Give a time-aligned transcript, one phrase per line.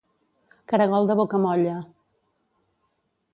[0.71, 1.75] Caragol de boca molla.